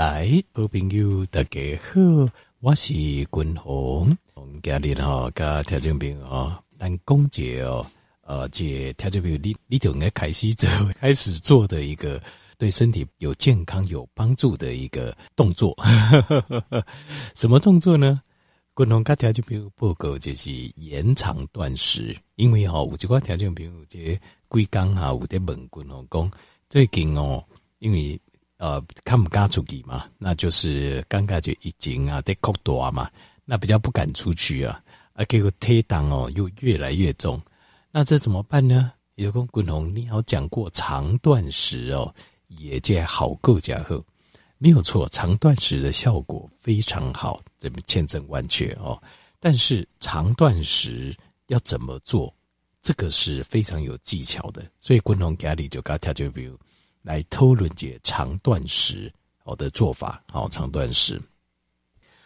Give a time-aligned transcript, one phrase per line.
[0.00, 4.16] 来，好朋友大家好，我是君鸿。
[4.32, 7.84] 我们今日哈，跟听众朋友哈，来讲解哦，
[8.22, 12.18] 呃，这听众朋友你你就应该开始做，开始做的一个
[12.56, 15.76] 对身体有健康有帮助的一个动作。
[17.36, 18.22] 什么动作呢？
[18.74, 26.32] 君鸿跟听众朋友报告就是延长断食，因为哈，有一个听众朋友这贵刚哈，有在问君鸿讲，
[26.70, 27.44] 最近哦，
[27.80, 28.18] 因为。
[28.60, 33.10] 呃，看不敢出去嘛，那就是尴尬就已经啊，得扩大嘛，
[33.46, 34.78] 那比较不敢出去啊，
[35.14, 37.40] 啊，结果体重哦又越来越重，
[37.90, 38.92] 那这怎么办呢？
[39.14, 42.14] 有个滚红，你好讲过长断食哦，
[42.48, 44.04] 也这好够家伙，
[44.58, 49.02] 没有错，长断食的效果非常好，这边千真万确哦。
[49.38, 52.30] 但是长断食要怎么做，
[52.82, 56.58] 这个是非常有技巧的，所以滚红家里就搞条就比如。
[57.02, 59.12] 来偷论解长断食
[59.44, 61.20] 好的做法，好长断食。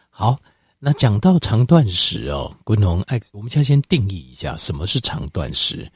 [0.09, 0.38] 好，
[0.78, 5.91] 那讲到长断食哦，君鸿爱，我们先先定义一下什么是长断食。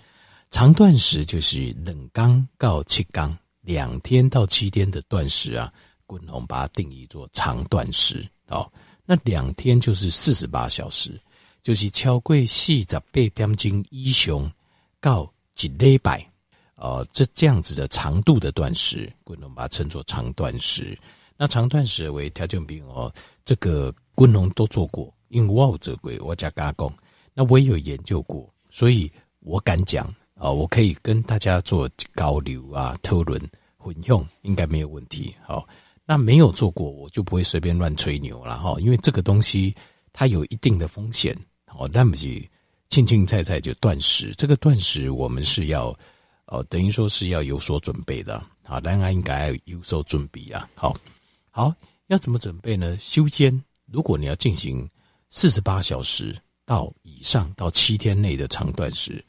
[0.51, 5.73] 长断食就是两天到七天，两天到七天的断食啊。
[6.09, 8.73] 君鸿把它定义做长断食哦。
[9.05, 11.21] 那两天就是四十八小时，
[11.63, 14.51] 就是超过四十八点钟以上
[15.03, 16.27] 到一礼拜。
[16.81, 20.97] 呃，这这样子的长度的断食，君鸿把它称作长断食。
[21.37, 23.13] 那长断食为条件病哦，
[23.45, 26.93] 这个君鸿都做过，因为我有做过，我加加工。
[27.35, 33.41] 那我也有研究过，所以我敢讲啊、呃，我可以跟大家做交流啊、讨论、
[33.77, 35.35] 混用，应该没有问题。
[35.45, 35.67] 好，
[36.07, 39.75] 那没有做过，我就不会随便乱吹牛了哈，因为这个东西
[40.13, 41.37] 它有一定的风险。
[41.67, 42.29] 好，那么就
[42.89, 45.93] 轻轻菜菜就断食，这个断食我们是要。
[46.49, 50.69] 哦，等于说是要有所准备的，好，大家应该有所准备啊。
[50.75, 50.95] 好，
[51.51, 51.73] 好，
[52.07, 52.97] 要怎么准备呢？
[52.99, 54.89] 修间，如果你要进行
[55.29, 59.23] 四十八小时到以上到七天内的长断食，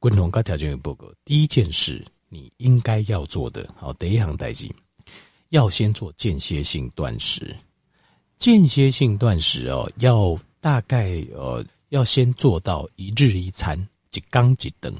[0.00, 1.06] 共同高条件有报告。
[1.24, 4.74] 第一件事，你应该要做的，好，第一行代记，
[5.50, 7.56] 要先做间歇性断食。
[8.36, 13.78] 间歇性断食哦，要大概呃，要先做到一日一餐，
[14.10, 14.92] 一缸一灯。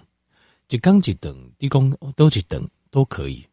[0.67, 3.47] 就刚几等，地公都几等都可以，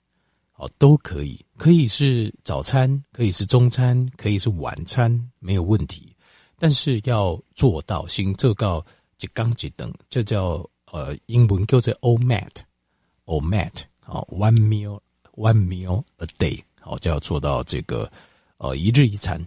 [0.56, 6.16] 哦，都可以，可以是早餐，可以是中餐，可以是晚餐，没有问题。
[6.58, 8.84] 但是要做到行这个
[9.18, 15.00] 就刚几等，这叫呃英文叫做 omat，omat，好、哦、，one meal
[15.34, 18.12] one meal a day 好，就要做到这个
[18.58, 19.44] 呃一日一餐。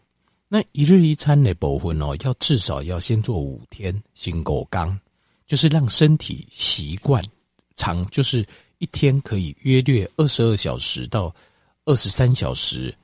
[0.49, 4.99] 那一日一餐的部分哦，要至少要先做五天，行狗刚，
[5.47, 7.23] 就是让身体习惯。
[7.77, 8.47] 长就是
[8.79, 11.35] 一天可以约略二十二小时到
[11.85, 12.95] 二十三小时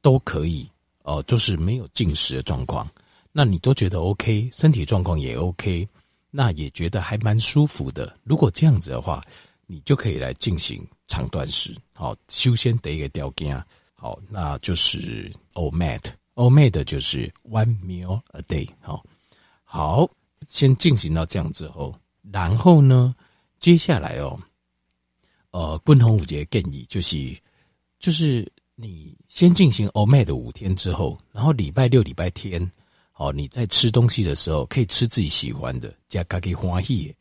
[0.00, 0.68] 都可以
[1.02, 2.88] 哦，就是没有进食的状况，
[3.32, 5.88] 那你都觉得 OK，身体状况也 OK，
[6.30, 8.14] 那也觉得还蛮舒服的。
[8.24, 9.24] 如果这样子的话，
[9.66, 11.74] 你就可以来进行长断食。
[11.94, 13.62] 好，修仙得一个条件，
[13.94, 18.68] 好，那就是 OMAD，OMAD 就是 one meal a day。
[18.80, 19.04] 好，
[19.64, 20.08] 好，
[20.46, 21.94] 先进行到这样之后，
[22.30, 23.14] 然后呢？
[23.58, 24.38] 接下来哦，
[25.50, 27.36] 呃，君鸿五节建议就是，
[27.98, 32.70] 就是你先进行 OMAD 五天之后，然后礼拜六、礼拜天，
[33.14, 37.12] 哦，你在吃东西的时候可以吃自己喜欢的，加自己欢喜，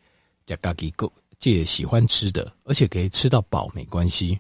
[0.46, 4.40] 加自己够借喜欢吃的，而且可以吃到饱没关系。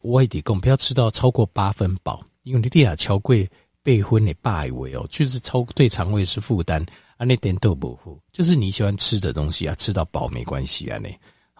[0.00, 3.34] 我也提供不要吃到超过八分饱，因为你这样超过
[3.82, 6.84] 八分的饱胃哦，就是超对肠胃是负担
[7.16, 7.24] 啊。
[7.24, 11.08] 那点都不负，就是你喜欢吃的东西啊，吃到饱没关系啊，那。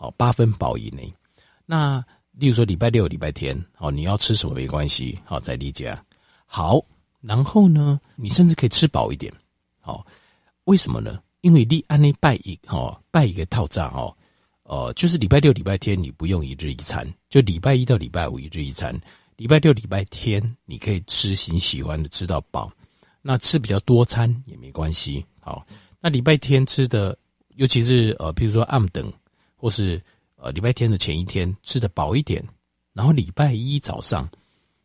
[0.00, 1.12] 好，八分饱以内。
[1.66, 1.98] 那
[2.30, 5.18] 例如说礼拜六、礼拜天，好，你要吃什么没关系。
[5.24, 5.92] 好，在理解。
[6.46, 6.80] 好，
[7.20, 9.32] 然后呢，你甚至可以吃饱一点。
[9.80, 10.06] 好，
[10.66, 11.20] 为什么呢？
[11.40, 14.16] 因为你按呢拜一，哦，拜一个套餐哦，
[14.62, 18.96] 呃，就是礼拜六、礼拜天你不用一日一餐，就礼拜一到礼拜五一日一餐。
[19.36, 22.70] 礼拜六、礼拜天你可以吃你喜欢的，吃到饱。
[23.20, 25.26] 那吃比较多餐也没关系。
[25.40, 25.66] 好，
[26.00, 27.18] 那礼拜天吃的，
[27.56, 29.12] 尤其是呃，比如说暗等。
[29.58, 30.00] 或是
[30.36, 32.42] 呃礼拜天的前一天吃的饱一点，
[32.94, 34.26] 然后礼拜一早上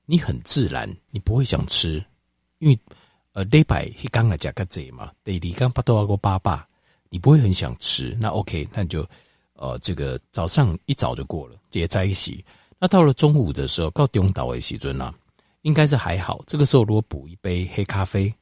[0.06, 2.04] 你很自然，你不会想吃，
[2.60, 2.78] 因为
[3.32, 6.68] 呃礼拜一刚来加个贼嘛，对，你刚巴多阿个爸爸，
[7.10, 9.08] 你不会很想吃，那 OK，那你就
[9.54, 12.44] 呃这个早上一早就过了，直接在一起。
[12.80, 15.14] 那到了中午的时候，到中岛的时阵啊，
[15.62, 16.44] 应该是还好。
[16.46, 18.34] 这个时候如果补一杯黑咖啡，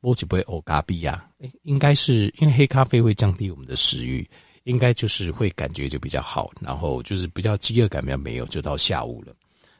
[0.00, 1.28] 或者杯欧咖啡呀，
[1.62, 4.24] 应该是因为黑咖啡会降低我们的食欲。
[4.64, 9.34] 应该就是会感觉就比较好，然后就是比较饥饿感比较没有，就到下午了。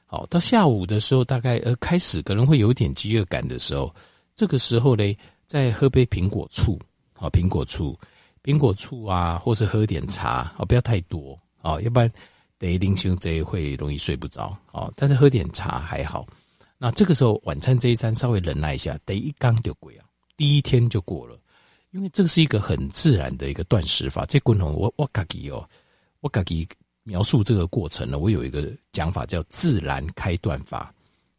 [0.07, 3.95] 好，到下午的时候，大概呃开始可能会有点饥饿感的时候，
[4.35, 5.15] 这个时候呢，
[5.45, 6.79] 再喝杯苹果醋，
[7.13, 7.95] 好，苹果醋，
[8.43, 12.11] 苹果醋啊，或是喝点茶，哦，不要太多，哦，要不然
[12.57, 16.27] 等于临醒这一会容易睡不着，哦，但是喝点茶还好。
[16.79, 20.07] 那这个时候晚餐这一餐稍微忍耐一下，得一缸就过啊，
[20.39, 21.39] 第一天就过了，
[21.99, 24.25] 因为这个是一个很自然的一个断食法。
[24.25, 25.69] 这滚红我我自己哦，
[26.21, 26.67] 我自己
[27.03, 30.95] 描述这个过程呢，我有一个讲法叫自然开断法，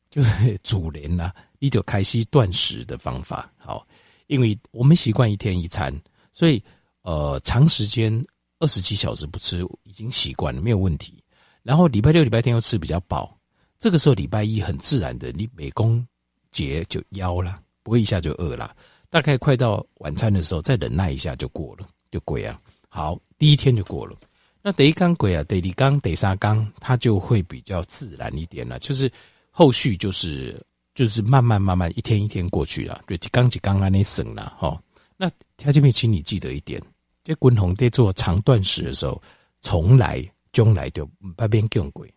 [0.09, 3.49] 就是主人呐，你就开始断食的方法。
[3.57, 3.87] 好，
[4.27, 5.97] 因为我们习惯一天一餐，
[6.33, 6.61] 所以
[7.03, 8.13] 呃长时间
[8.59, 11.23] 二十几小时不吃已经习惯了，没有问题。
[11.63, 13.33] 然后礼拜六礼拜天又吃比较饱。
[13.77, 16.05] 这个时候礼拜一很自然的，你每公
[16.51, 18.75] 节就腰了，不会一下就饿了。
[19.09, 22.59] 大概快到晚餐的时候，再忍耐一下就过了，就过啊。
[22.87, 24.15] 好，第一天就过了。
[24.61, 28.77] 那第一缸过啊，第二缸、第三缸，它就会比较自然一点了。
[28.79, 29.11] 就是
[29.51, 30.61] 后续就是
[30.93, 34.79] 就是慢慢慢慢一天一天过去了，就几缸几缸安尼省了哈。
[35.17, 36.81] 那条件面，请你记得一点，
[37.23, 39.21] 在滚红在做长断食的时候，
[39.61, 41.05] 从来将来就
[41.35, 42.11] 不变更鬼。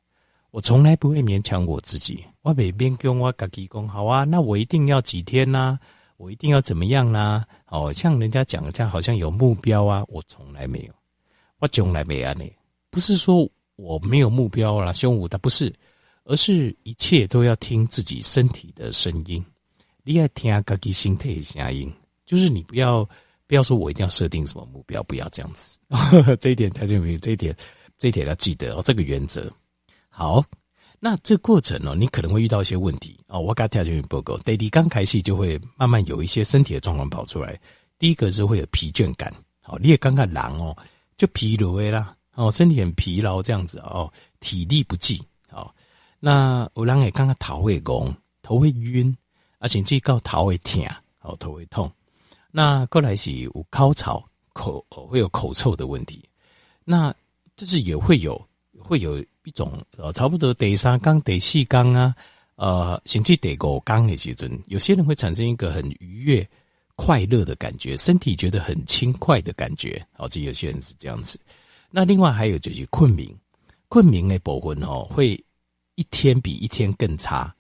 [0.51, 5.79] 我从来不会勉强我自己，我每边跟我自己讲好啊，那我一定要几天呐、
[6.17, 7.47] 我一定要怎么样呢、啊？
[7.67, 10.93] 哦，像人家讲的这样，好像有目标啊，我从来没有，
[11.59, 12.53] 我从来没啊，你。
[12.91, 15.73] 不是说我没有目标啦，胸无，他不是，
[16.25, 19.45] 而是一切都要听自己身体的声音，
[20.05, 21.91] 你要听自己心态的声音，
[22.27, 23.03] 就是你不要
[23.47, 25.79] 不要说我一定要设定什么目标，不要这样子，
[26.39, 27.57] 这一点他就没有，这一点
[27.97, 29.51] 这一点要记得哦，这个原则。
[30.09, 30.45] 好，
[31.05, 33.41] 那这过程呢，你可能会遇到一些问题哦。
[33.41, 37.61] 我刚跳进去报告，daddy 刚开始就会慢慢有一些身体的状况跑出来。
[37.99, 40.77] 第一个是会有疲倦感，好，你也刚刚狼哦，
[41.17, 44.09] 就疲劳啦，哦，身体很疲劳这样子哦，
[44.39, 45.21] 体力不济，
[45.51, 45.75] 好，
[46.21, 49.13] 那有人也刚刚头会拱，头会晕，
[49.59, 50.87] 而且这个头会痛，
[51.23, 51.91] 哦，头会痛。
[52.53, 54.23] 那过来是有口臭，
[54.53, 56.23] 口会有口臭的问题，
[56.85, 57.13] 那
[57.57, 58.41] 就是也会有
[58.83, 59.25] 会有。
[59.45, 62.15] 一种呃，差不多第三缸、第四缸啊，
[62.55, 66.49] 呃，甚至第五缸的时阵，有些人会产生一个很愉悦、
[66.95, 70.01] 快乐的感觉，身体觉得很轻快的感觉。
[70.13, 71.41] 好，这有些人是这样子。
[71.91, 73.29] 那另外还有就是困眠，
[73.89, 75.33] 困眠的部分哦，会
[75.97, 77.53] 一天比一天更差。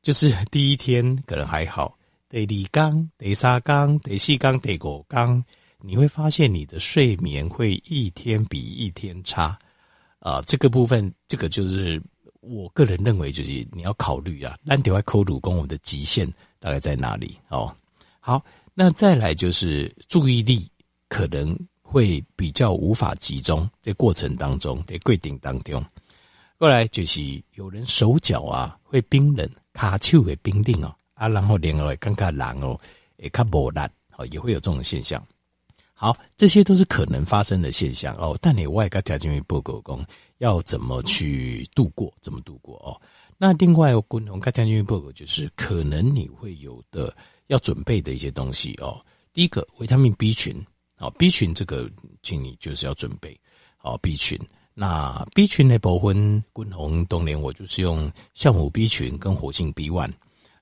[0.00, 1.94] 就是第一天可能还好，
[2.30, 5.44] 第二缸、第三缸、第四缸、第五缸，
[5.82, 9.58] 你会发现你的睡眠会一天比一天差。
[10.28, 11.98] 啊，这个部分，这个就是
[12.40, 16.30] 我个人认为，就是你要考虑啊，单条外扣乳功，我们的极限
[16.60, 17.38] 大概在哪里？
[17.48, 17.74] 哦，
[18.20, 18.44] 好，
[18.74, 20.70] 那再来就是注意力
[21.08, 25.82] 可能会比较无法集中，在过程当中，在规定当中，
[26.58, 32.78] 过来就是有人手脚啊会冰冷，卡丘会冰冷哦，啊，然后连会更加冷哦，
[33.16, 33.88] 也看不冷，
[34.18, 35.26] 哦，也会有这种现象。
[36.00, 38.38] 好，这些都是可能发生的现象哦。
[38.40, 40.00] 但你外加条件为报告工
[40.36, 42.14] 要怎么去度过？
[42.20, 42.94] 怎么度过哦？
[43.36, 47.12] 那另外有共同条件为报告就是可能你会有的
[47.48, 49.04] 要准备的一些东西哦。
[49.32, 50.64] 第一个维他命 B 群，
[50.94, 51.90] 好 B 群这个
[52.22, 53.36] 请你就是要准备
[53.76, 54.38] 好 B 群。
[54.74, 60.12] 那 B 群的部分，共同冬年我就是用酵母 B 群跟活性 B one。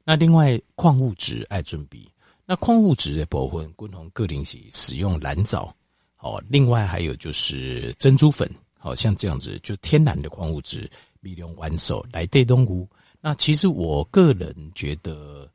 [0.03, 2.00] 那另外矿物质爱准备。
[2.47, 5.75] 那矿物质的部分，共同个定是使用蓝藻，
[6.15, 8.49] 好，另外还有就是珍珠粉，
[8.79, 10.88] 好像这样子，就天然的矿物质，
[11.21, 12.88] 利用完手来对动物。
[13.21, 15.50] 那其实我个人觉得，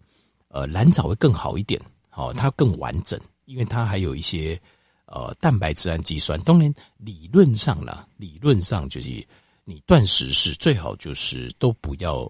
[0.49, 1.79] 呃，蓝藻会更好一点，
[2.09, 4.59] 好，它更完整，因为它还有一些
[5.05, 6.37] 呃蛋白质氨基酸。
[6.41, 9.25] 当然，理论上呢，理论上就是
[9.63, 12.29] 你断食是最好就是都不要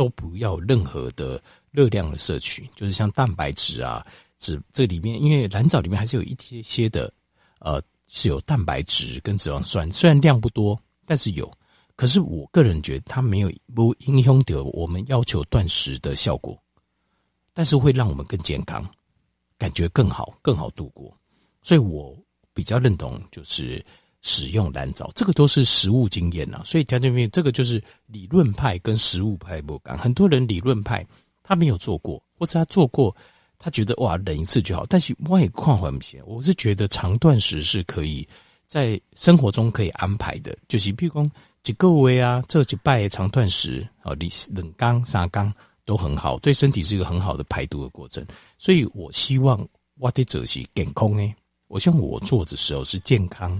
[0.00, 1.38] 都不要任何的。
[1.72, 4.04] 热量的摄取，就是像蛋白质啊，
[4.38, 7.12] 脂这里面，因为蓝藻里面还是有一些些的，
[7.60, 10.76] 呃，是有蛋白质跟脂肪酸，虽然量不多，
[11.06, 11.48] 但是有。
[11.94, 16.60] 可是我个人觉得它没有不影响到我们要求断食的效果，
[17.54, 18.84] 但是会让我们更健康，
[19.56, 21.16] 感觉更好，更好度过。
[21.62, 22.18] 所以我
[22.52, 23.80] 比较认同就是。
[24.22, 29.96] 使用蓝藻，这个都是实务经验呐，所以条件面这个就是理论派跟实务派不同。
[29.96, 31.06] 很多人理论派
[31.42, 33.16] 他没有做过，或者他做过，
[33.58, 34.84] 他觉得哇忍一次就好。
[34.86, 38.26] 但是我也况还不行，我是觉得长断食是可以
[38.66, 41.30] 在生活中可以安排的，就是比如说
[41.62, 45.50] 几个月啊，这几拜长断食啊，你冷缸沙缸
[45.86, 48.22] 都很好，对身体是一个很好的排毒的过程。
[48.58, 49.66] 所以我希望
[49.98, 51.34] 我的者是健康呢，
[51.68, 53.58] 我希望我做的时候是健康。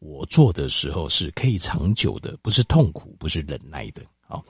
[0.00, 4.02] 我做的时候是可以长久的，不是痛苦，不是忍耐的。
[4.20, 4.44] 好，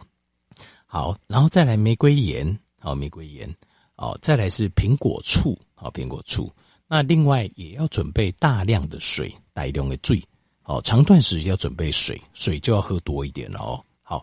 [0.87, 3.52] 好，然后再来玫瑰盐，好，玫瑰盐，
[3.97, 6.50] 哦，再来是苹果醋，好，苹果醋。
[6.87, 10.23] 那另外也要准备大量的水，大量的水，
[10.64, 13.80] 哦，长段时间要准备水，水就要喝多一点哦。
[14.02, 14.23] 好，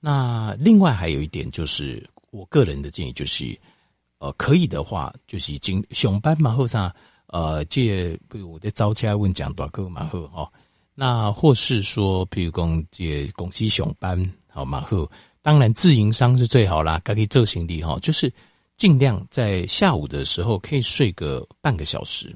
[0.00, 3.58] 那另外还有一点就是，我个人的建议就是，
[4.18, 6.92] 呃，可以的话，就是经上班嘛，或上，
[7.28, 10.52] 呃，借比如我在早起来问讲大哥嘛，好哈。
[10.94, 15.10] 那或是说，比如讲借公司上班，好嘛，好。
[15.42, 18.32] 当然，自营商是最好啦，可以做行李哈，就是
[18.76, 22.34] 尽量在下午的时候可以睡个半个小时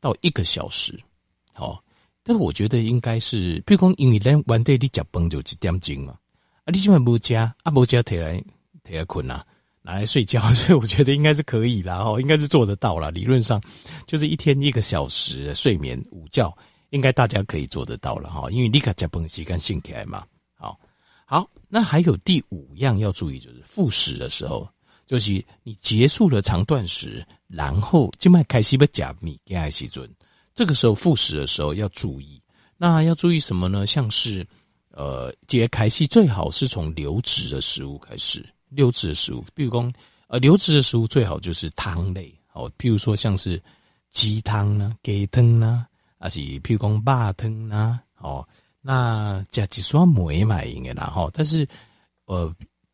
[0.00, 0.98] 到一个小时，
[1.52, 1.82] 好。
[2.22, 6.12] 但我觉得应该是，比如讲，因为咱晚点你食饭就几点钟嘛，
[6.64, 8.38] 啊，你喜欢不加啊，不加起来
[8.84, 9.44] 起来困啊，
[9.82, 13.10] 拿来睡觉， 所以我觉得应该是可以啦，哈，应该是做得到啦。
[13.10, 13.60] 理论上
[14.06, 16.56] 就是一天一个小时睡眠午觉，
[16.90, 20.24] 应该大家可以做得到了哈，因为你卡加饭时间醒起来嘛。
[20.54, 20.78] 好，
[21.24, 24.68] 好那还有第五样要注意，就是复食的时候，
[25.06, 30.08] 就是你结束了长断食，然后就迈开始不加米跟艾希尊，
[30.54, 32.40] 这个时候复食的时候要注意。
[32.76, 33.86] 那要注意什么呢？
[33.86, 34.46] 像是
[34.92, 39.92] 呃，节开始最好是从流质的食物开始，流质的食物，比如说
[40.28, 43.62] 呃，流质的食物最好就是汤类，哦，譬如说像是
[44.10, 45.86] 鸡汤啦、鸡汤啦，
[46.18, 48.46] 还是譬如说肉汤啦，哦。
[48.82, 51.68] 那加几双梅买应该啦哈，但是
[52.24, 52.50] 呃，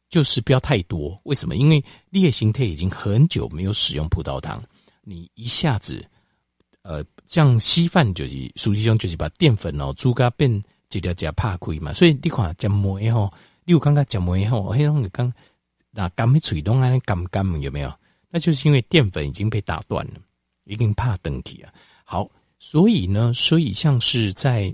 [0.09, 1.17] 就是不要太多。
[1.23, 1.55] 为什么？
[1.55, 1.81] 因为
[2.11, 4.61] 烈性态已经很久没有使用葡萄糖，
[5.03, 6.05] 你一下子
[6.83, 11.93] 呃，像稀饭就是，实际上就是把淀粉哦，猪肝变这条加怕亏嘛。
[11.93, 13.33] 所以你看加梅吼，
[13.65, 15.33] 你有刚刚加梅吼，黑龙江
[15.97, 17.91] 那甘梅水东啊，甘甘有没有？
[18.29, 20.21] 那就是因为淀粉已经被打断了，
[20.65, 21.73] 已经怕登体啊。
[22.05, 24.73] 好，所以呢，所以像是在。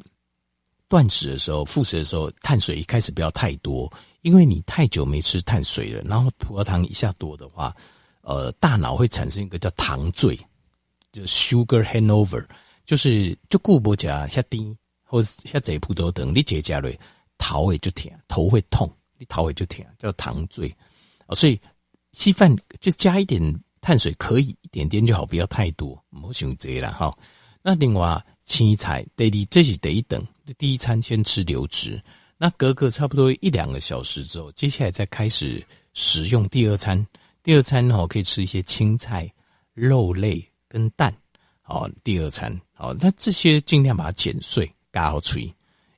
[0.88, 7.74] 断食的时候，复食的时候，碳水一开始不要太多，因为你太久没吃碳水了，然后葡萄糖一下多的话，
[8.20, 10.38] 呃，大脑会产生一个叫糖醉，
[11.10, 12.46] 就 sugar hangover，
[12.84, 16.92] 就是就顾不加下低或者下这葡萄糖，你节加了
[17.38, 20.70] 头会就甜，头会痛，你头会就甜，叫糖醉。
[21.34, 21.60] 所以
[22.12, 23.40] 稀饭就加一点
[23.80, 27.16] 碳水可以一点点就好，不要太多，唔好选择了哈。
[27.62, 28.24] 那另外。
[28.44, 30.26] 青菜得你这是得一等，
[30.58, 32.02] 第一餐先吃流质，
[32.36, 37.06] 那隔个差不多一两个小时之后，接下来再开始食用第二餐。
[37.44, 39.32] 第二餐哦，可以吃一些青菜、
[39.74, 41.14] 肉类跟蛋。
[41.66, 45.50] 哦，第二餐哦，那这些尽量把它剪碎，嘎好吹，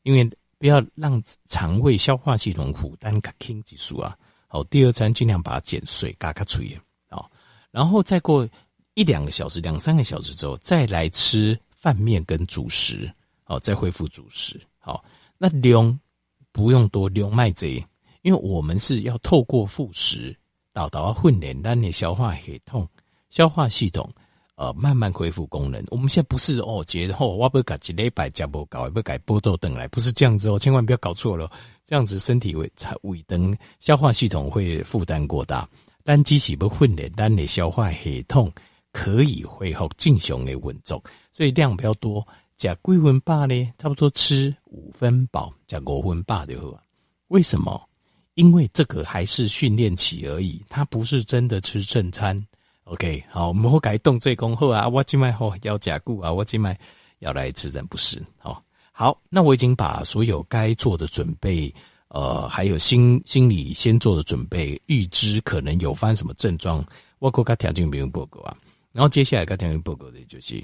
[0.03, 4.15] 因为不要让肠胃消化系统负担卡轻激素啊。
[4.55, 6.75] 哦，第二餐尽量把它剪碎，嘎嘎吹
[7.09, 7.29] 啊。
[7.71, 8.49] 然后再过
[8.95, 11.59] 一两个小时、两三个小时之后，再来吃。
[11.85, 13.13] 饭面跟主食，
[13.45, 15.05] 哦，再恢复主食，好，
[15.37, 16.01] 那量
[16.51, 17.69] 不用多，量麦这，
[18.23, 20.35] 因为我们是要透过副食，
[20.73, 22.89] 导导训练，让你消化系统，
[23.29, 24.11] 消化系统，
[24.57, 25.85] 呃，慢慢恢复功能。
[25.89, 31.51] 我们现在不是哦，节后我不改几礼拜加不搞，不改波豆等来，不是这样子哦，千万不要搞错了，
[31.85, 35.69] 这样子身体会才尾灯，消化系统会负担过大。
[36.03, 38.53] 但机器不训练，让你消化系统。
[38.97, 42.25] 可以恢复正常的运作，所以量比较多，
[42.57, 43.73] 加几分饱呢？
[43.77, 46.81] 差不多吃五分饱，加五分饱就好。
[47.27, 47.89] 为什么？
[48.35, 52.41] 因为这个还是训练期而已，它不是真的吃正餐。
[52.85, 56.79] OK，好，我们会改动最功后啊，我今麦后要加固啊，我今麦
[57.21, 58.23] 要来吃人不是？
[58.39, 58.63] 好，
[58.93, 61.75] 好，那我已经把所有该做的准备，
[62.09, 66.85] 呃，还有心心理先做的准备，预知可能有发生什么症状，
[67.21, 68.55] 我国家条件不用报告啊。
[68.93, 70.63] 然后接下来该听报告的就是，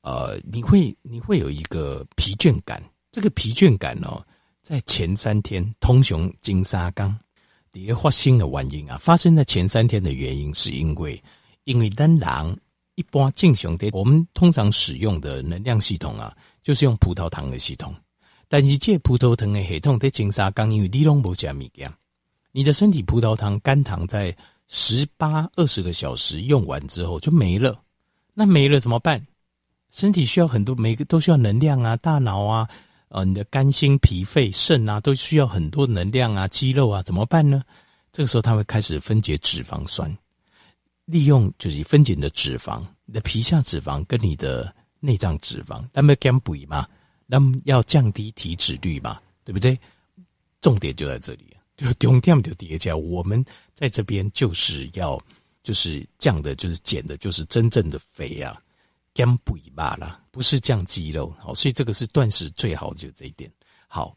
[0.00, 2.82] 呃，你会你会有一个疲倦感，
[3.12, 4.24] 这个疲倦感哦，
[4.62, 7.14] 在前三天通常金沙刚
[7.70, 11.22] 迭发生的原因啊，发生在前三天的原因是因为，
[11.68, 12.56] 因为当然
[12.94, 17.94] 一般正常的我们通常使用的能量系统啊，就是用葡萄糖的系统，
[18.48, 21.92] 但是这葡萄糖的系统在金沙刚因为你拢无加物件，
[22.52, 24.34] 你的身体葡萄糖肝糖在。
[24.70, 27.80] 十八二十个小时用完之后就没了，
[28.34, 29.26] 那没了怎么办？
[29.90, 32.68] 身体需要很多，每个都需要能量啊，大脑啊，
[33.08, 37.62] 呃，你的肝、心、脾、肺、肾啊，都需要很多能量啊，肌肉啊，怎么办呢？
[38.12, 40.14] 这个时候它会开始分解脂肪酸，
[41.08, 46.86] 利用就是分解你的脂肪，你的皮下脂肪跟你的内脏脂肪，那么减肥嘛，
[47.24, 49.78] 那么要降低体脂率嘛，对不对？
[50.60, 51.56] 重点就在这里。
[51.78, 55.16] 就重点就叠加，我们在这边就是要，
[55.62, 58.60] 就是降的，就是减的，就是真正的肥啊，
[59.14, 61.32] 减肥罢了，不是降肌肉。
[61.38, 63.48] 好，所以这个是断食最好就这一点。
[63.86, 64.16] 好，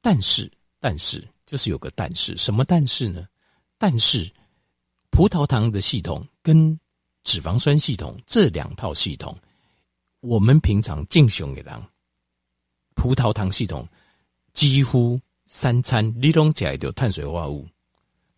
[0.00, 3.26] 但是但是就是有个但是，什么但是呢？
[3.76, 4.30] 但是
[5.10, 6.78] 葡萄糖的系统跟
[7.24, 9.36] 脂肪酸系统这两套系统，
[10.20, 11.82] 我们平常进熊给人，
[12.94, 13.86] 葡萄糖系统
[14.52, 17.68] 几乎三餐你拢吃的碳水化合物，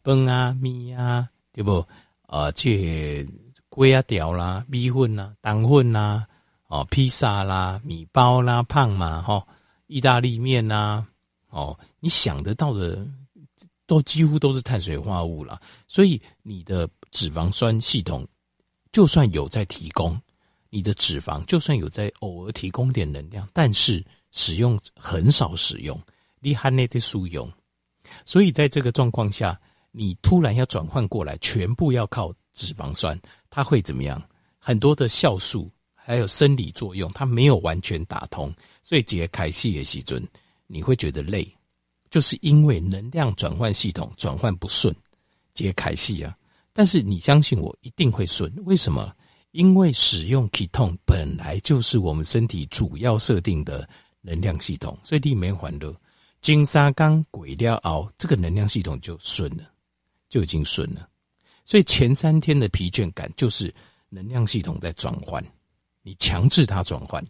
[0.02, 1.86] 饭啊、面啊，对不？
[2.26, 3.26] 呃，这
[3.70, 6.26] 粿啊、条啦、米粉啦、肠粉啦、
[6.68, 9.46] 哦，披萨啦、米包啦、胖嘛，哈，
[9.86, 11.06] 意大利面呐，
[11.50, 13.06] 哦，你想得到的
[13.92, 15.60] 都几乎都是碳水化合物了。
[15.86, 18.26] 所以你的脂肪酸系统，
[18.90, 20.18] 就算有在提供，
[20.70, 26.00] 你的脂肪就算有在偶尔提供点能量，但是使用很少使用，
[26.40, 27.52] 你还那的输用。
[28.24, 29.60] 所以在这个状况下。
[29.94, 33.20] 你突然要转换过来，全部要靠脂肪酸，
[33.50, 34.26] 它会怎么样？
[34.58, 40.26] 很多的酵素还有生理作用，它没有完全打通，所以解开系的时阵，
[40.66, 41.46] 你会觉得累，
[42.12, 44.94] 就是因为能量转换系统转换不顺，
[45.52, 46.36] 接开系啊。
[46.72, 48.52] 但是你相信我，一定会顺。
[48.64, 49.12] 为什么？
[49.50, 53.88] 因为使用 Keton 本来就是我们身体主要设定的
[54.20, 55.92] 能量系统，所以里面环乐
[56.40, 59.64] 金沙刚鬼料熬，这个能量系统就顺了。
[60.28, 61.06] 就已经顺了，
[61.66, 63.70] 所以前三天的疲倦感就是
[64.08, 65.44] 能量系统在转换，
[66.00, 67.22] 你强制它转换，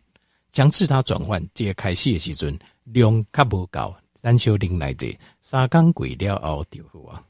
[0.52, 5.08] 强制它转换，揭开谢时阵量较不高，三休零来者
[5.40, 7.22] 三缸鬼料熬掉啊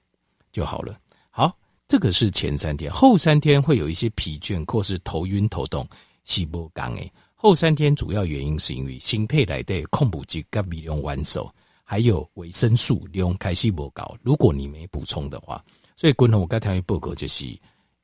[0.53, 0.99] 就好了。
[1.31, 1.57] 好，
[1.89, 5.89] 这个是前三天，后三天会有一些疲倦或是头晕头痛，
[6.25, 7.11] 是不刚诶。
[7.35, 11.51] 后三天主要原因是因为心态来的控补剂跟微量元素。
[11.85, 15.63] 还有维生素利用开西伯高，如果你没补充的话，
[15.95, 17.45] 所以滚红我刚才报告就是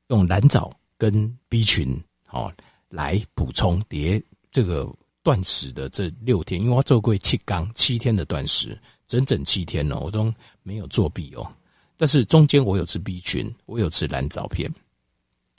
[0.09, 2.53] 用蓝藻跟 B 群哦
[2.89, 4.87] 来补充叠这个
[5.29, 10.33] 断食的这六天，因为我做过七缸七天的断食，整整七天哦，我都
[10.63, 11.47] 没有作弊哦。
[11.95, 14.73] 但是中间我有吃 B 群，我有吃蓝藻片，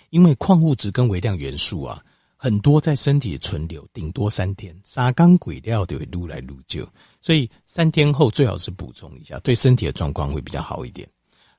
[0.08, 2.04] 因为矿物质跟微量元素啊。
[2.36, 6.84] 很多在身体存留，顶多三天，三缸鬼料就会撸来撸就，
[7.21, 11.08] 所以三天后最好是补充一下，对身体的状况会比较好一点。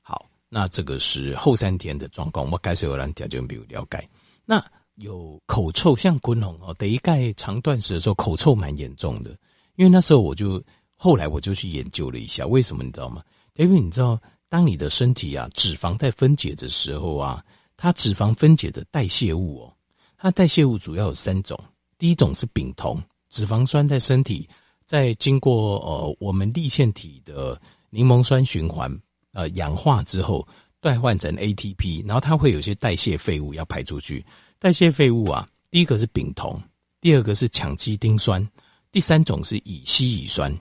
[0.02, 4.06] 好，那这个是后三天的状况，我开始有让大家比较了解。
[4.44, 4.62] 那
[4.96, 9.30] 有口臭，像滚红哦，第一盖长断食的时候口臭蛮严重的，
[9.76, 10.62] 因为那时候我就
[10.96, 13.22] 后来我就去研究了一下，为什么你知道吗？
[13.56, 17.44] 因为你知道，当你的身体啊脂肪在分解的时候啊，
[17.76, 19.72] 它脂肪分解的代谢物哦。
[20.16, 21.58] 它代谢物主要有三种，
[21.98, 24.48] 第一种是丙酮，脂肪酸在身体
[24.86, 28.90] 在经过呃我们粒线体的柠檬酸循环
[29.32, 30.46] 呃氧化之后，
[30.80, 34.24] 代换成 ATP，然后它会有些代谢废物要排出去。
[34.62, 36.56] 代谢废物啊，第一个是丙酮，
[37.00, 38.48] 第二个是羟基丁酸，
[38.92, 40.56] 第三种是乙烯乙酸。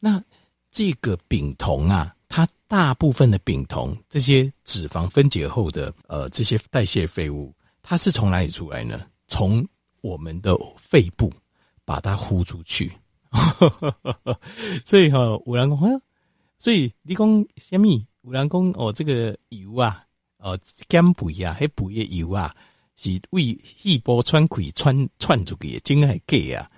[0.00, 0.18] 那
[0.70, 7.54] 这个丙酮啊，它大部分的丙酮这些脂肪分解后的呃这些代谢废物。
[7.82, 8.98] 它是从哪里出来呢？
[9.28, 9.62] 从
[10.00, 11.30] 我们的肺部
[11.84, 12.90] 把它呼出去，
[14.86, 16.00] 所以哈，有人讲，
[16.58, 18.06] 所以你讲虾米？
[18.22, 20.06] 五郎公哦，这个油啊，
[20.38, 22.56] 哦减肥啊，还肥的油啊，
[22.96, 26.68] 是为细胞穿溃穿串出去的，真还假啊？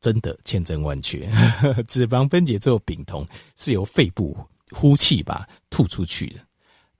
[0.00, 1.28] 真的千真万确，
[1.88, 3.26] 脂肪分解之后，丙酮
[3.56, 4.36] 是由肺部
[4.70, 6.40] 呼气吧吐出去的，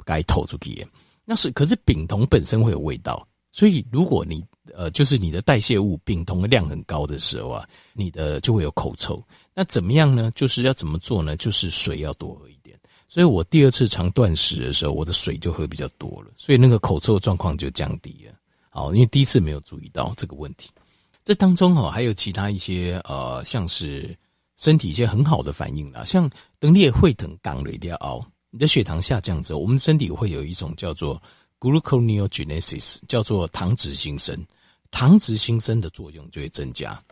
[0.04, 0.86] 该吐出去。
[1.24, 3.26] 那是可是丙酮本身会有味道。
[3.52, 9.22] 所以，如果你呃，就是你的代谢物丙酮的量很高的时候啊，你的就会有口臭。
[9.54, 10.30] 那怎么样呢？
[10.34, 11.34] 就是要怎么做呢？
[11.38, 12.78] 就是水要多喝一点。
[13.08, 18.34] 所以我第二次长断食的时候，我的水就喝比较多了，所以那个口臭状况就降低了。
[18.76, 20.70] 哦，因为第一次没有注意到这个问题。
[21.24, 24.16] 这当中哦，还有其他一些呃，像是
[24.56, 31.20] 身体一些很好的反应啦，像等你会疼港了一定要熬，你的血糖下降之后，我们身体会有一种叫做。
[31.58, 34.46] Gluconeogenesis 叫做糖质新生，
[34.90, 37.02] 糖质新生的作用就会增加。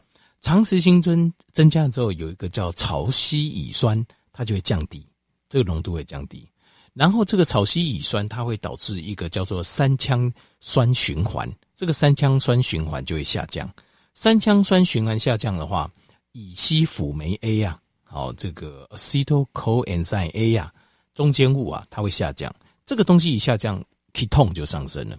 [0.43, 5.09] 糖质新增增加之后，有一个叫潮烯乙酸，它就会降低，
[5.49, 6.47] 这个浓度会降低。
[6.95, 13.69] 然后这个草烯乙酸，它会导致一个叫做三羟酸循环，这个三羟酸循环就会下降。
[14.15, 15.91] 三羟酸循环下降的话，
[16.33, 20.73] 乙烯辅酶 A 呀，好，这个 acetylcoenzyme A 呀，
[21.13, 22.55] 中间物啊，它会下降。
[22.87, 23.85] 这个东西一下降。
[24.31, 25.19] 酮就上升了，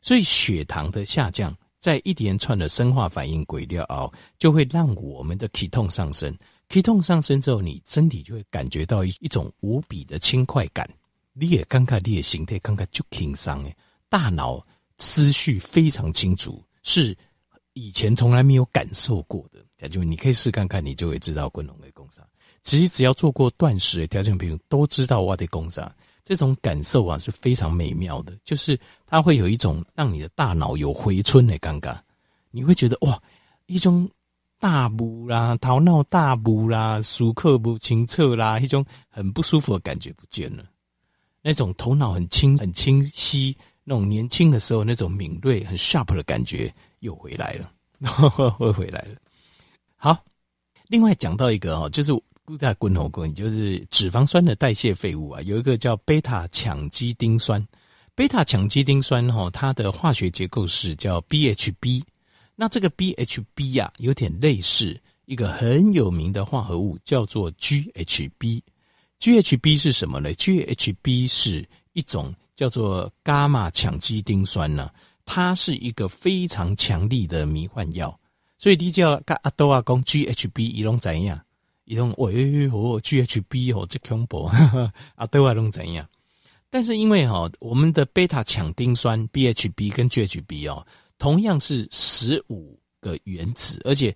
[0.00, 6.32] 所以血糖的下降，在一连串的生化反应轨道熬，就会让我们的酮上升。
[6.68, 10.88] 酮上升之后，你身体就会感觉到一一种无比的轻快感。
[11.38, 13.76] 你也刚刚你也形态刚刚就轻松诶，
[14.08, 14.62] 大脑
[14.98, 17.16] 思绪非常清楚，是
[17.74, 19.88] 以前从来没有感受过的。
[19.90, 22.26] 就你可以试看看，你就会知道滚龙的功效。
[22.62, 25.90] 其实只要做过断食的条件朋友都知道我的功效。
[26.24, 32.02] 这种感受啊是非常美妙的，就是它会有一种让你的大脑有回春的感觉，
[32.50, 33.22] 你会觉得哇，
[33.66, 34.10] 一种
[34.58, 40.64] 大雾啦、头脑大雾啦、舒克不清澈啦，一种很不舒服的感觉不见了，
[41.46, 47.72] 那种头脑很清、很清晰，那种年轻的时候那种敏锐、很 sharp 的感觉又回来了，
[48.58, 49.14] 会回来了。
[49.94, 50.18] 好，
[50.88, 52.12] 另外讲到一个哦，就是。
[52.46, 57.60] 固态滚头滚就是脂肪酸的代谢废物啊，有一个叫贝塔羟基丁酸。
[58.14, 62.04] 贝塔羟基丁酸哈，它的化学结构是叫 BHB。
[62.54, 68.62] 那这个 BHB 啊，有点类似一个很有名的化合物，叫做 GHB。
[69.20, 74.90] GHB 是什么呢？GHB 是一种叫做伽马羟基丁酸呢，
[75.24, 78.18] 它是一个非常强力的迷幻药。
[78.58, 81.40] 所以你叫阿多阿公 GHB 一种怎样？
[81.84, 84.44] 一种喂哦，GHB 哦，这恐怖
[85.14, 86.08] 啊，对外拢怎样？
[86.68, 90.84] 但是因为哈，我们的贝塔羟丁酸 BHB 跟 GHB 哦，
[91.16, 94.14] 同样是十五个原子，而且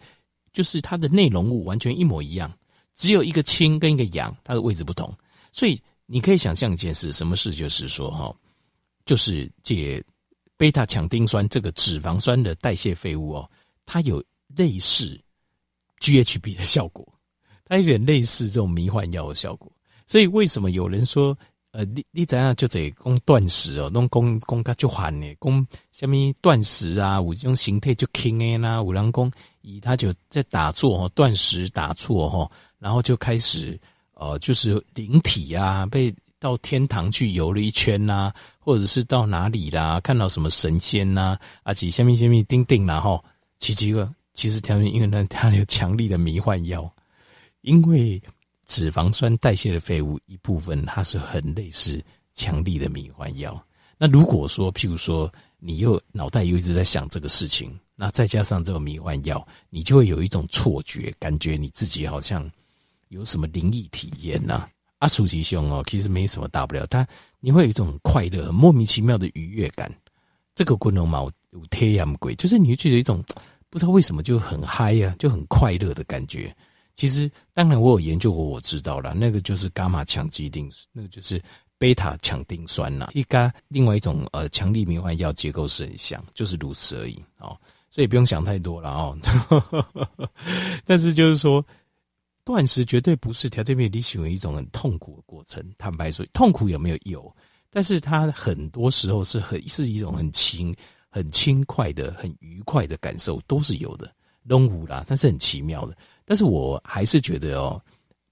[0.52, 2.52] 就是它的内容物完全一模一样，
[3.00, 5.10] 只有一个氢跟一个氧，它的位置不同。
[5.52, 7.54] 所以你可以想象一件事，什么事？
[7.54, 8.30] 就是说哈，
[9.06, 10.04] 就是借
[10.58, 13.50] 贝塔羟丁酸这个脂肪酸的代谢废物哦，
[13.86, 14.22] 它有
[14.54, 15.18] 类似
[16.00, 17.10] GHB 的效果。
[17.64, 19.72] 它有点类似这种迷幻药的效果，
[20.06, 21.34] 所以为什么有人说，
[21.72, 25.32] 呃，你你怎样就得讲断食哦，拢讲讲较就缓呢？
[25.40, 29.30] 讲虾米断食啊，有这种形态就轻诶啦，有人讲
[29.62, 33.78] 以他就在打坐哦，断食打坐吼，然后就开始
[34.14, 43.22] 呃，就是灵体啊，被到天堂去游了一圈呐、或者是到哪里啦，看到什么神仙呐、啊，而且下面下面钉钉然后
[43.58, 46.92] 奇奇怪，其实条件因为呢，他有强力的迷幻药。
[47.62, 48.20] 因为
[48.70, 52.00] 脂肪酸代谢的废物一部分，它是很类似
[52.32, 53.60] 强力的迷幻药。
[53.98, 62.48] 那如果说，譬如说，你又脑袋又一直在想这个事情，那再加上这个迷幻药，你就会有一种错觉，感觉你自己好像
[63.08, 64.68] 有什么灵异体验呐。
[65.00, 67.04] 阿苏吉兄哦，其实没什么大不了，他
[67.40, 69.92] 你会有一种快乐、莫名其妙的愉悦感。
[70.54, 73.20] 这个功能嘛，有天阳鬼，就是你会觉得一种
[73.68, 76.54] 不知道为什么就很嗨呀、啊，就很快乐的感觉。
[77.00, 81.42] 其实，当然我有研究过，我知道了，那个就是伽马羟基丁，那个就是
[81.78, 83.08] 贝塔羟丁酸呐。
[83.14, 87.58] 一伽另外一种呃强力迷幻药结构是很像，就是如此而已哦。
[87.88, 89.16] 所以不用想太多了哦。
[90.84, 91.64] 但是就是说，
[92.44, 95.64] 断食绝对不是调节免疫力为一种很痛苦的过程。
[95.78, 96.98] 坦白说，痛苦有没有？
[97.04, 97.34] 有，
[97.70, 100.76] 但是它很多时候是很是一种很轻、
[101.08, 104.14] 很轻快的、很愉快的感受，都是有的。
[104.48, 105.96] 东吴啦，但是很奇妙的。
[106.30, 107.82] 但是我还是觉得哦，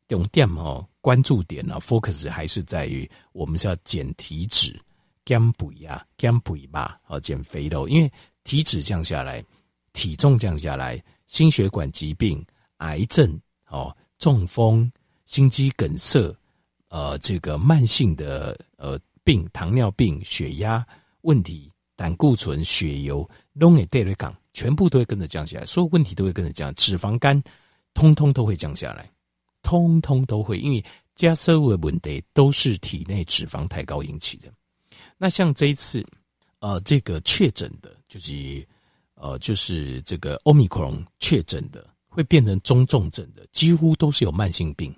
[0.06, 4.80] 重点哦，关注点呢，focus 还是在于我们是要减体脂、
[5.24, 8.08] 减肥啊、减肥吧，哦，减肥肉，因为
[8.44, 9.44] 体脂降下来，
[9.92, 12.40] 体重降下来，心血管疾病、
[12.76, 14.88] 癌症哦、中风、
[15.24, 16.32] 心肌梗塞，
[16.90, 20.86] 呃，这个慢性的呃病，糖尿病、血压
[21.22, 27.42] 问题、胆固醇、血油，拢会带来讲，全部都会跟着降下来，所有问题都会跟着降，脂肪肝。
[27.98, 29.10] 通通都会降下来，
[29.60, 30.84] 通通都会，因为
[31.16, 34.48] 加所有的问题都是体内脂肪太高引起的。
[35.16, 36.06] 那像这一次，
[36.60, 38.64] 呃，这个确诊的，就是
[39.14, 44.94] 呃，就是这个欧米克戎确诊的，会变成中重症的，几乎都是有慢性病，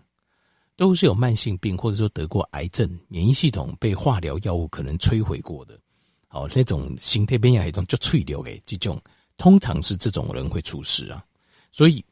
[0.77, 5.81] 都是有慢性病，或者说得过癌症，免疫系统被化疗药物可能摧毁过的，
[6.29, 9.01] 好，那种形态变异一种就脆流诶，这种
[9.39, 11.25] 通常是这种人会出事啊，
[11.73, 12.05] 所以。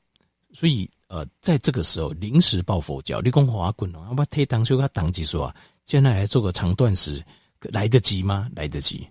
[0.53, 7.23] 所以，呃，在这个时候临时抱佛脚，你讲滑滚哦，要不推当就要当机说啊，现在来做个长断食，
[7.61, 8.49] 来得及吗？
[8.57, 9.07] 来得及，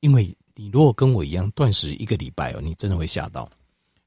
[0.00, 3.48] 因为你如果跟我一样断食一个礼拜哦，你真的会吓到。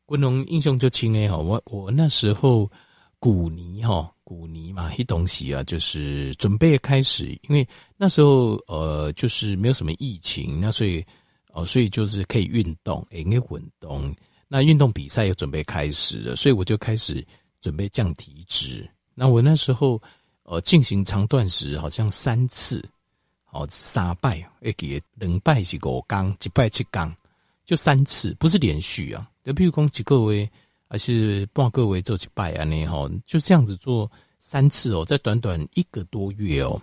[0.05, 2.69] 滚龙英雄就亲哎哈，我我那时候
[3.19, 11.05] 古尼哈古尼嘛，一东西啊，就是准备开始，因为那时候呃，就是没有什么疫情，那所以
[11.51, 14.15] 哦，所以就是可以运动，哎，可以运动。
[14.51, 17.23] 那运动比赛也准备开始了，所以我就开始
[17.62, 18.89] 准备降体脂。
[19.13, 20.01] 那我那时候
[20.41, 22.83] 呃进行长断食，好像三次，
[23.51, 27.15] 哦三拜，一给两拜是五缸，一拜七缸，
[27.63, 29.29] 就三次，不是连续啊。
[29.43, 30.49] 就譬如讲几个位，
[30.89, 32.63] 还是半个位做几拜啊？
[32.63, 36.81] 那哈就这样子做三次哦，在短短一个多月哦，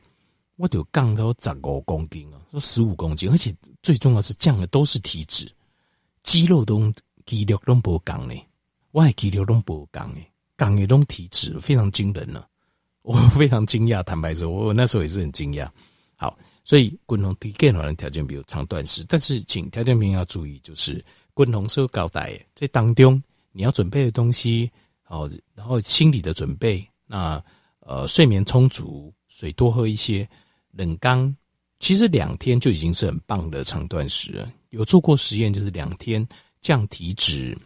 [0.54, 3.52] 我就降到十五公斤啊，说十五公斤，而且
[3.82, 5.50] 最重要是降的都是体脂，
[6.22, 6.92] 肌肉都。
[7.26, 8.34] 肌肉都不降呢，
[8.92, 10.20] 我还肌肉都不降呢，
[10.56, 12.44] 降的都体脂非常惊人呢，
[13.02, 14.02] 我非常惊讶。
[14.02, 15.68] 坦白说，我那时候也是很惊讶。
[16.14, 24.70] 好，所以滚红低钙的条件比如长断食，但是请条件兵要注意，就是滚红收高带在当中你要准备的东西，
[25.02, 27.42] 好，然后心理的准备，那
[27.80, 30.26] 呃睡眠充足，水多喝一些，
[30.70, 31.34] 冷刚，
[31.80, 34.50] 其实两天就已经是很棒的长断食了。
[34.70, 36.26] 有做过实验，就是两天
[36.66, 37.56] 降体脂，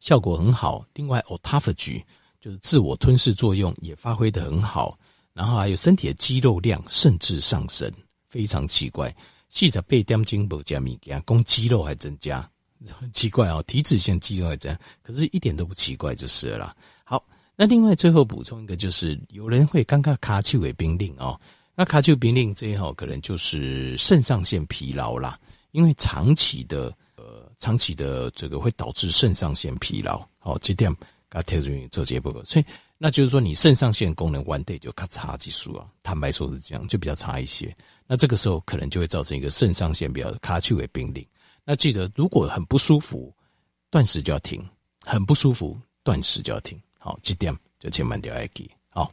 [0.00, 0.82] 效果很好。
[0.94, 2.02] 另外，autophagy
[2.40, 4.98] 就是自我吞噬作用也发挥得很好。
[5.34, 7.92] 然后还有身体的肌肉量甚至上升，
[8.30, 9.14] 非常奇怪。
[9.48, 12.50] 记者被点进不加米给他供肌肉还增加，
[12.98, 13.62] 很 奇怪哦。
[13.66, 16.74] 体脂腺肌肉还增加，可是一点都不奇怪就是了。
[17.04, 17.22] 好，
[17.56, 21.38] 那另外最后补充一个，就是有人会刚刚卡丘尾冰令哦。
[21.74, 25.38] 那卡丘冰令这一号可能就是肾上腺疲劳啦。
[25.72, 26.92] 因为长期的，
[27.60, 30.20] 长期的这个会导致肾上腺疲劳。
[30.38, 30.92] 好，这点
[31.30, 32.64] 给特别做节目，所以
[32.98, 37.72] 那就是说你肾上腺功能 one day 就咔嚓技术啊，坦白说是这样，就比较差一些。
[38.06, 41.28] 那这个时候可能就会造成一个肾上腺比较卡丘的病例。
[41.64, 43.32] 那记得如果很不舒服，
[43.90, 44.60] 断食就要停；
[45.04, 46.80] 很不舒服，断食就要停。
[46.98, 48.68] 好，这点就千万要记。
[48.90, 49.12] 好。